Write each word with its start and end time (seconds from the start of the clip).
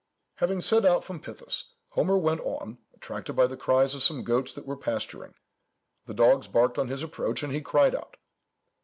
"Having 0.37 0.61
set 0.61 0.83
out 0.83 1.03
from 1.03 1.19
Pithys, 1.19 1.65
Homer 1.89 2.17
went 2.17 2.41
on, 2.41 2.79
attracted 2.95 3.33
by 3.35 3.45
the 3.45 3.55
cries 3.55 3.93
of 3.93 4.01
some 4.01 4.23
goats 4.23 4.51
that 4.55 4.65
were 4.65 4.75
pasturing. 4.75 5.35
The 6.07 6.15
dogs 6.15 6.47
barked 6.47 6.79
on 6.79 6.87
his 6.87 7.03
approach, 7.03 7.43
and 7.43 7.53
he 7.53 7.61
cried 7.61 7.93
out. 7.93 8.15